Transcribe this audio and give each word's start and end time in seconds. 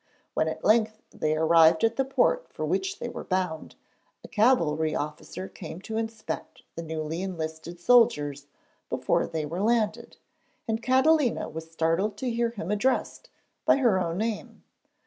When 0.33 0.47
at 0.47 0.63
length 0.65 1.03
they 1.11 1.35
arrived 1.35 1.83
at 1.83 1.95
the 1.95 2.03
port 2.03 2.51
for 2.51 2.65
which 2.65 2.97
they 2.97 3.07
were 3.07 3.23
bound, 3.23 3.75
a 4.23 4.27
cavalry 4.27 4.95
officer 4.95 5.47
came 5.47 5.79
to 5.81 5.95
inspect 5.97 6.63
the 6.75 6.81
newly 6.81 7.21
enlisted 7.21 7.79
soldiers 7.79 8.47
before 8.89 9.27
they 9.27 9.45
were 9.45 9.61
landed, 9.61 10.17
and 10.67 10.81
Catalina 10.81 11.49
was 11.49 11.69
startled 11.69 12.17
to 12.17 12.31
hear 12.31 12.49
him 12.49 12.71
addressed 12.71 13.29
by 13.63 13.77
her 13.77 13.99
own 13.99 14.17
name. 14.17 14.63